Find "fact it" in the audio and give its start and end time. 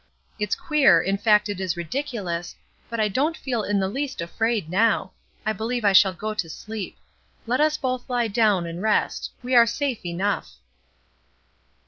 1.19-1.59